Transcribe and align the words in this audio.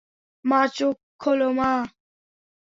মা, 0.45 0.59
চোখ 0.75 0.95
খোল, 1.19 1.39
মা। 1.57 1.71